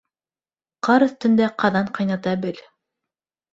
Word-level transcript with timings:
Ҡар 0.87 1.05
өҫтөндә 1.09 1.51
ҡаҙан 1.65 1.93
ҡайната 2.01 2.37
бел. 2.49 2.65